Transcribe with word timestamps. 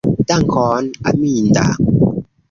Dankon, 0.27 0.85
Aminda! 1.09 1.65